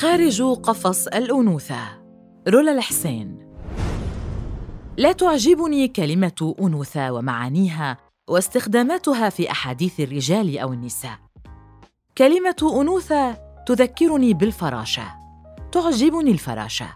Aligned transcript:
خارج 0.00 0.42
قفص 0.42 1.06
الأنوثة. 1.06 1.78
رولا 2.48 2.72
الحسين. 2.72 3.38
لا 4.96 5.12
تعجبني 5.12 5.88
كلمة 5.88 6.54
أنوثة 6.60 7.12
ومعانيها 7.12 7.96
واستخداماتها 8.28 9.28
في 9.28 9.50
أحاديث 9.50 10.00
الرجال 10.00 10.58
أو 10.58 10.72
النساء. 10.72 11.18
كلمة 12.18 12.80
أنوثة 12.80 13.32
تذكرني 13.66 14.34
بالفراشة. 14.34 15.04
تعجبني 15.72 16.30
الفراشة. 16.30 16.88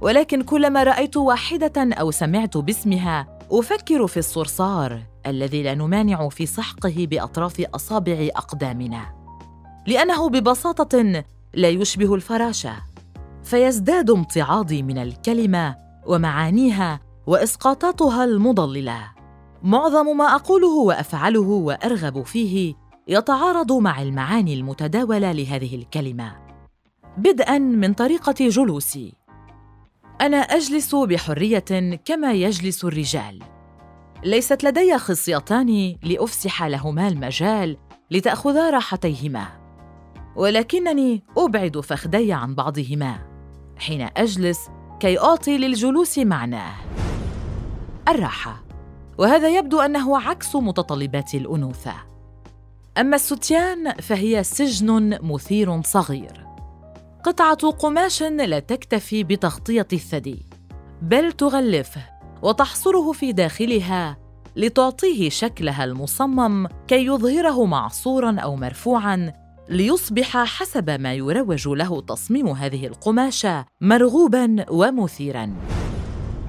ولكن 0.00 0.42
كلما 0.42 0.82
رأيت 0.82 1.16
واحدة 1.16 1.94
أو 1.94 2.10
سمعت 2.10 2.56
باسمها 2.56 3.38
أفكر 3.52 4.06
في 4.06 4.16
الصرصار 4.16 5.02
الذي 5.26 5.62
لا 5.62 5.74
نمانع 5.74 6.28
في 6.28 6.46
سحقه 6.46 7.06
بأطراف 7.10 7.60
أصابع 7.74 8.28
أقدامنا. 8.36 9.02
لأنه 9.86 10.28
ببساطة 10.28 11.24
لا 11.54 11.68
يشبه 11.68 12.14
الفراشه 12.14 12.74
فيزداد 13.44 14.10
امتعاضي 14.10 14.82
من 14.82 14.98
الكلمة 14.98 15.76
ومعانيها 16.06 17.00
وإسقاطاتها 17.26 18.24
المضللة. 18.24 19.10
معظم 19.62 20.16
ما 20.16 20.34
أقوله 20.34 20.74
وأفعله 20.74 21.40
وأرغب 21.40 22.22
فيه 22.22 22.74
يتعارض 23.08 23.72
مع 23.72 24.02
المعاني 24.02 24.54
المتداولة 24.54 25.32
لهذه 25.32 25.74
الكلمة. 25.74 26.36
بدءا 27.18 27.58
من 27.58 27.94
طريقة 27.94 28.48
جلوسي. 28.48 29.14
أنا 30.20 30.36
أجلس 30.36 30.94
بحرية 30.94 31.98
كما 32.04 32.32
يجلس 32.32 32.84
الرجال. 32.84 33.42
ليست 34.24 34.64
لدي 34.64 34.98
خصيتان 34.98 35.96
لأفسح 36.02 36.62
لهما 36.62 37.08
المجال 37.08 37.76
لتأخذا 38.10 38.70
راحتيهما. 38.70 39.67
ولكنني 40.38 41.22
أبعد 41.36 41.80
فخذي 41.80 42.32
عن 42.32 42.54
بعضهما. 42.54 43.18
حين 43.76 44.08
أجلس 44.16 44.58
كي 45.00 45.18
أعطي 45.18 45.58
للجلوس 45.58 46.18
معناه. 46.18 46.74
الراحة. 48.08 48.64
وهذا 49.18 49.48
يبدو 49.48 49.80
أنه 49.80 50.20
عكس 50.20 50.56
متطلبات 50.56 51.34
الأنوثة. 51.34 51.94
أما 52.98 53.16
الستيان 53.16 53.92
فهي 53.92 54.44
سجن 54.44 55.18
مثير 55.22 55.82
صغير. 55.82 56.46
قطعة 57.24 57.70
قماش 57.70 58.22
لا 58.22 58.58
تكتفي 58.58 59.24
بتغطية 59.24 59.88
الثدي 59.92 60.46
بل 61.02 61.32
تغلفه 61.32 62.02
وتحصره 62.42 63.12
في 63.12 63.32
داخلها 63.32 64.18
لتعطيه 64.56 65.30
شكلها 65.30 65.84
المصمم 65.84 66.68
كي 66.88 67.06
يظهره 67.06 67.64
معصورا 67.64 68.36
أو 68.40 68.56
مرفوعا 68.56 69.32
ليصبح 69.70 70.36
حسب 70.36 70.90
ما 70.90 71.14
يروج 71.14 71.68
له 71.68 72.00
تصميم 72.00 72.48
هذه 72.48 72.86
القماشة 72.86 73.64
مرغوبا 73.80 74.64
ومثيرا. 74.70 75.54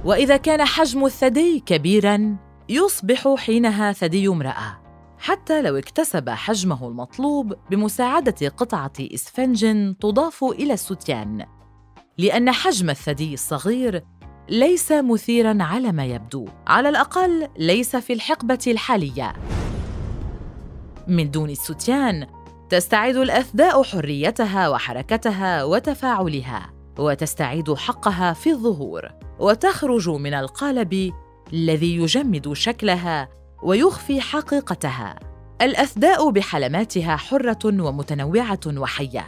وإذا 0.05 0.37
كان 0.37 0.65
حجم 0.65 1.05
الثدي 1.05 1.59
كبيرا 1.59 2.37
يصبح 2.69 3.35
حينها 3.37 3.91
ثدي 3.91 4.27
امرأة. 4.27 4.81
حتى 5.17 5.61
لو 5.61 5.77
اكتسب 5.77 6.29
حجمه 6.29 6.87
المطلوب 6.87 7.53
بمساعدة 7.71 8.49
قطعة 8.49 8.93
إسفنج 8.99 9.65
تضاف 10.01 10.43
إلى 10.43 10.73
الستيان. 10.73 11.45
لأن 12.17 12.51
حجم 12.51 12.89
الثدي 12.89 13.33
الصغير 13.33 14.03
ليس 14.49 14.91
مثيرا 14.91 15.57
على 15.63 15.91
ما 15.91 16.05
يبدو 16.05 16.47
على 16.67 16.89
الأقل 16.89 17.47
ليس 17.57 17.95
في 17.95 18.13
الحقبة 18.13 18.59
الحالية. 18.67 19.33
من 21.07 21.31
دون 21.31 21.49
الستيان 21.49 22.27
تستعيد 22.69 23.15
الاثداء 23.15 23.83
حريتها 23.83 24.69
وحركتها 24.69 25.63
وتفاعلها 25.63 26.73
وتستعيد 26.99 27.73
حقها 27.73 28.33
في 28.33 28.51
الظهور 28.51 29.09
وتخرج 29.39 30.09
من 30.09 30.33
القالب 30.33 31.13
الذي 31.53 31.95
يجمد 31.95 32.53
شكلها 32.53 33.29
ويخفي 33.63 34.21
حقيقتها. 34.21 35.19
الاثداء 35.61 36.29
بحلماتها 36.29 37.15
حرة 37.15 37.59
ومتنوعة 37.65 38.59
وحية 38.67 39.25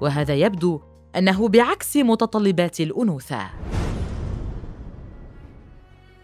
وهذا 0.00 0.34
يبدو 0.34 0.80
أنه 1.16 1.48
بعكس 1.48 1.96
متطلبات 1.96 2.80
الأنوثة. 2.80 3.50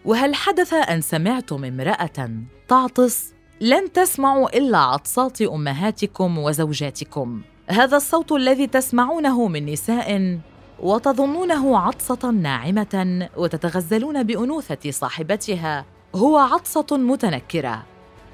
وهل 0.05 0.35
حدث 0.35 0.73
أن 0.73 1.01
سمعتم 1.01 1.65
امرأة 1.65 2.29
تعطس؟ 2.67 3.36
لن 3.61 3.93
تسمعوا 3.93 4.57
إلا 4.57 4.77
عطسات 4.77 5.41
أمهاتكم 5.41 6.37
وزوجاتكم. 6.37 7.41
هذا 7.69 7.97
الصوت 7.97 8.31
الذي 8.31 8.67
تسمعونه 8.67 9.47
من 9.47 9.65
نساء 9.65 10.39
وتظنونه 10.79 11.79
عطسة 11.79 12.31
ناعمة 12.31 13.29
وتتغزلون 13.37 14.23
بأنوثة 14.23 14.91
صاحبتها 14.91 15.85
هو 16.15 16.37
عطسة 16.37 16.85
متنكرة 16.91 17.83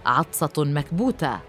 عطسة 0.06 0.54
مكبوتة 0.58 1.40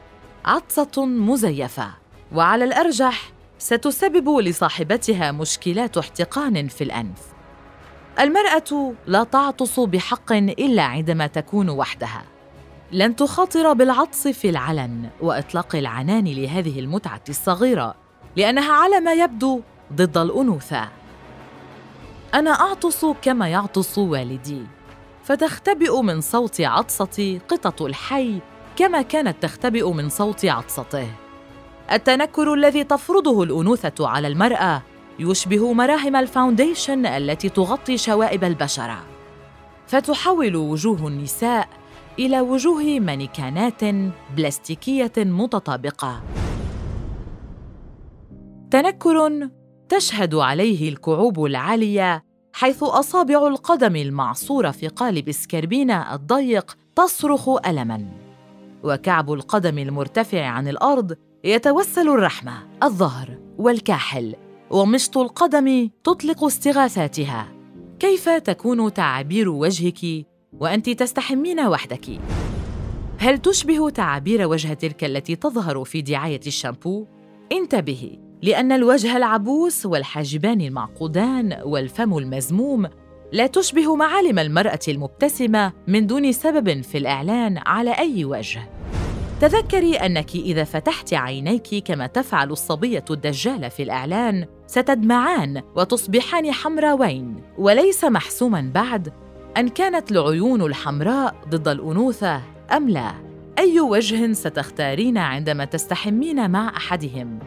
عطسة 0.45 1.07
مزيفة. 1.07 1.89
وعلى 2.35 2.65
الأرجح 2.65 3.33
ستسبب 3.59 4.39
لصاحبتها 4.39 5.33
مشكلات 5.33 5.99
احتقان 5.99 6.69
في 6.69 6.85
الأنف. 6.85 7.19
المرأة 8.21 8.95
لا 9.07 9.25
تعطس 9.25 9.81
بحق 9.81 10.33
إلا 10.33 10.83
عندما 10.83 11.27
تكون 11.27 11.71
وحدها. 11.71 12.34
لن 12.93 13.17
تخاطر 13.17 13.73
بالعطس 13.73 14.29
في 14.29 14.51
العلن 14.51 15.11
وإطلاق 15.21 15.77
العنان 15.77 16.25
لهذه 16.25 16.81
المتعة 16.81 17.21
الصغيرة 17.29 17.95
لأنها 18.37 18.73
على 18.73 19.01
ما 19.01 19.13
يبدو 19.13 19.61
ضد 19.93 20.19
الأنوثة. 20.19 20.89
أنا 22.35 22.51
أعطس 22.51 23.07
كما 23.23 23.49
يعطس 23.49 23.99
والدي 23.99 24.63
فتختبئ 25.25 26.01
من 26.03 26.21
صوت 26.21 26.61
عطستي 26.61 27.41
قطه 27.49 27.87
الحي 27.87 28.39
كما 28.77 29.03
كانت 29.03 29.43
تختبئ 29.43 29.93
من 29.93 30.09
صوت 30.09 30.45
عطسته. 30.45 31.09
التنكر 31.93 32.55
الذي 32.55 32.85
تفرضه 32.85 33.43
الأنوثة 33.43 34.09
على 34.09 34.29
المرأة 34.29 34.83
يشبه 35.19 35.73
مراهم 35.73 36.17
الفاونديشن 36.17 37.07
التي 37.07 37.49
تغطي 37.49 37.99
شوائب 37.99 38.45
البشرة. 38.45 39.05
فتحول 39.87 40.57
وجوه 40.57 41.09
النساء 41.09 41.69
إلى 42.19 42.41
وجوه 42.41 42.83
مانيكانات 42.83 43.85
بلاستيكية 44.37 45.13
متطابقة. 45.17 46.23
تنكر 48.71 49.49
تشهد 49.89 50.35
عليه 50.35 50.89
الكعوب 50.89 51.45
العالية 51.45 52.25
حيث 52.53 52.83
أصابع 52.83 53.47
القدم 53.49 53.97
المعصورة 53.97 54.71
في 54.71 54.89
قالب 54.89 55.33
سكربينا 55.33 56.15
الضيق 56.15 56.77
تصرخ 56.97 57.49
ألما. 57.67 58.09
وكعب 58.83 59.33
القدم 59.33 59.79
المرتفع 59.79 60.47
عن 60.47 60.69
الأرض 60.69 61.17
يتوسل 61.45 62.09
الرحمة 62.09 62.53
الظهر 62.83 63.39
والكاحل. 63.59 64.35
ومشط 64.71 65.19
القدم 65.19 65.91
تطلق 66.05 66.45
استغاثاتها. 66.45 67.49
كيف 67.99 68.29
تكون 68.29 68.93
تعابير 68.93 69.49
وجهك 69.49 70.27
وأنت 70.61 70.91
تستحمين 70.91 71.61
وحدك. 71.61 72.21
هل 73.19 73.39
تشبه 73.39 73.91
تعابير 73.91 74.49
وجه 74.49 74.75
تلك 74.75 75.05
التي 75.05 75.37
تظهر 75.37 75.85
في 75.85 76.03
دعاية 76.03 76.41
الشامبو؟ 76.47 77.07
انتبهي 77.53 78.19
لأن 78.43 78.73
الوجه 78.73 79.17
العبوس 79.17 79.87
والحاجبان 79.87 80.61
المعقودان 80.61 81.59
والفم 81.65 82.19
المزموم 82.19 82.87
لا 83.33 83.47
تشبه 83.47 83.97
معالم 83.97 84.39
المرأة 84.39 84.79
المبتسمة 84.89 85.73
من 85.89 86.07
دون 86.07 86.33
سبب 86.33 86.83
في 86.83 86.99
الإعلان 86.99 87.59
على 87.59 87.91
أي 87.91 88.25
وجه. 88.25 88.71
تذكري 89.41 89.97
أنك 89.97 90.35
إذا 90.35 90.65
فتحت 90.65 91.15
عينيك 91.15 91.85
كما 91.85 92.07
تفعل 92.07 92.51
الصبية 92.51 93.05
الدجاله 93.11 93.69
في 93.69 93.83
الإعلان 93.83 94.47
ستدمعان 94.67 95.63
وتصبحان 95.77 96.53
حمراوين 96.53 97.37
وليس 97.59 98.05
محسوما 98.05 98.71
بعد. 98.75 99.24
أن 99.57 99.69
كانت 99.69 100.13
العيون 100.13 100.63
الحمراء 100.63 101.35
ضد 101.49 101.69
الأنوثة 101.69 102.43
أم 102.73 102.89
لا؟ 102.89 103.13
أي 103.59 103.81
وجه 103.81 104.33
ستختارين 104.33 105.19
عندما 105.19 105.65
تستحمين 105.65 106.51
مع 106.51 106.77
أحدهم؟ 106.77 107.39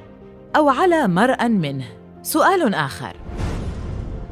أو 0.56 0.70
على 0.70 1.08
مرأ 1.08 1.48
منه؟ 1.48 1.86
سؤال 2.22 2.74
آخر. 2.74 3.16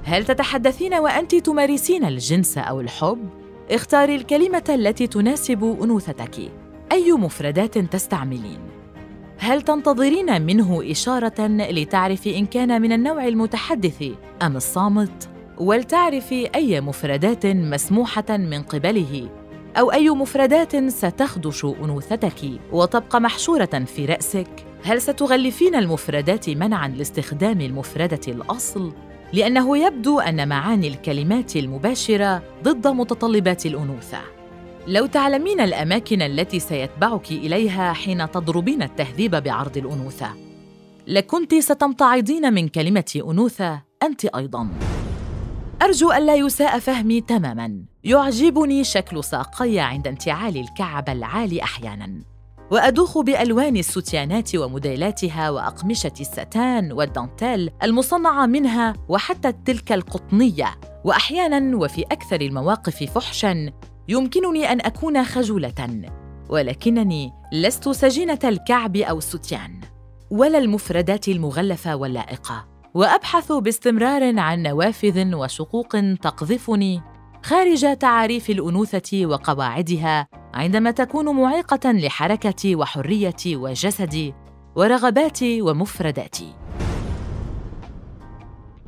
هل 0.04 0.26
تتحدثين 0.26 0.94
وأنت 0.94 1.36
تمارسين 1.36 2.06
الجنس 2.06 2.58
أو 2.58 2.82
الحب؟ 2.82 3.30
اختاري 3.72 4.16
الكلمة 4.16 4.64
التي 4.70 5.08
تناسب 5.08 5.78
أنوثتك. 5.84 6.52
أي 6.92 7.12
مفردات 7.12 7.78
تستعملين؟ 7.78 8.60
هل 9.38 9.62
تنتظرين 9.62 10.42
منه 10.42 10.92
إشارة 10.92 11.48
لتعرفي 11.48 12.38
إن 12.38 12.46
كان 12.46 12.82
من 12.82 12.92
النوع 12.92 13.28
المتحدث 13.28 14.04
أم 14.42 14.56
الصامت؟ 14.56 15.35
ولتعرفي 15.58 16.50
أي 16.56 16.82
مفردات 16.82 17.46
مسموحة 17.46 18.38
من 18.38 18.64
قبله 18.64 19.30
أو 19.78 19.92
أي 19.92 20.10
مفردات 20.10 20.76
ستخدش 20.90 21.66
أنوثتك 21.66 22.60
وتبقى 22.72 23.22
محشورة 23.22 23.84
في 23.86 24.06
رأسك؟ 24.06 24.48
هل 24.84 25.02
ستغلفين 25.02 25.76
المفردات 25.76 26.50
منعاً 26.50 26.88
لاستخدام 26.88 27.62
المفردة 27.62 28.20
الأصل؟ 28.28 28.94
لأنه 29.34 29.78
يبدو 29.78 30.20
أن 30.20 30.48
معاني 30.48 30.88
الكلمات 30.88 31.56
المباشرة 31.56 32.44
ضد 32.64 32.88
متطلبات 32.88 33.66
الأنوثة. 33.66 34.20
لو 34.88 35.06
تعلمين 35.06 35.60
الأماكن 35.60 36.22
التي 36.22 36.60
سيتبعك 36.60 37.32
إليها 37.32 37.94
حين 37.94 38.32
تضربين 38.32 38.84
التهذيب 38.84 39.36
بعرض 39.36 39.78
الأنوثة، 39.78 40.30
لكنت 41.08 41.56
ستمتعضين 41.56 42.54
من 42.54 42.68
كلمة 42.68 43.22
أنوثة 43.30 43.82
أنت 44.04 44.26
أيضاً. 44.26 44.95
أرجو 45.86 46.12
ألا 46.12 46.36
يساء 46.36 46.80
فهمي 46.80 47.22
تماماً. 47.22 47.86
يعجبني 48.04 48.84
شكل 48.84 49.24
ساقي 49.24 49.80
عند 49.80 50.08
انتعال 50.08 50.58
الكعب 50.58 51.10
العالي 51.10 51.64
أحياناً. 51.64 52.22
وأدوخ 52.72 53.18
بألوان 53.18 53.78
الستيانات 53.78 54.56
وموديلاتها 54.56 55.50
وأقمشة 55.50 56.12
الستان 56.20 56.92
والدانتيل 56.92 57.70
المصنعة 57.84 58.46
منها 58.46 58.94
وحتى 59.10 59.52
تلك 59.52 59.92
القطنية 59.92 60.80
وأحياناً 61.04 61.78
وفي 61.78 62.02
أكثر 62.02 62.42
المواقف 62.42 63.04
فحشاً 63.04 63.72
يمكنني 64.08 64.72
أن 64.72 64.82
أكون 64.82 65.24
خجولة 65.24 66.10
ولكنني 66.50 67.34
لست 67.54 67.90
سجينة 67.90 68.40
الكعب 68.44 68.98
أو 68.98 69.18
الستيان 69.18 69.82
ولا 70.32 70.58
المفردات 70.58 71.28
المغلفة 71.28 71.96
واللائقة 71.96 72.75
وأبحث 72.96 73.52
باستمرار 73.52 74.40
عن 74.40 74.64
نوافذ 74.64 75.36
وشقوق 75.36 75.96
تقذفني 76.22 77.02
خارج 77.44 77.98
تعاريف 77.98 78.50
الأنوثة 78.50 79.26
وقواعدها 79.26 80.28
عندما 80.54 80.92
تكون 80.92 81.36
معيقة 81.36 81.92
لحركتي 81.92 82.76
وحريتي 82.76 83.56
وجسدي 83.56 84.34
ورغباتي 84.76 85.62
ومفرداتي. 85.62 86.54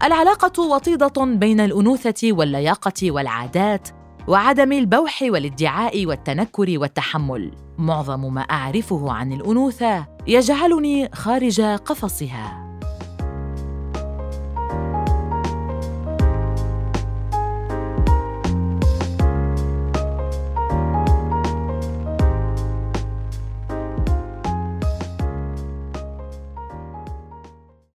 العلاقة 0.04 0.62
وطيدة 0.64 1.26
بين 1.26 1.60
الأنوثة 1.60 2.32
واللياقة 2.32 3.12
والعادات 3.12 3.90
وعدم 4.28 4.72
البوح 4.72 5.22
والادعاء 5.22 6.06
والتنكر 6.06 6.80
والتحمل. 6.80 7.52
معظم 7.78 8.34
ما 8.34 8.42
أعرفه 8.42 9.12
عن 9.12 9.34
الأنوثة 9.34 10.06
يجعلني 10.28 11.10
خارج 11.14 11.62
قفصها. 11.62 12.67